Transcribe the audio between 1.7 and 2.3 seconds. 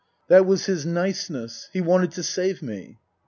He wanted to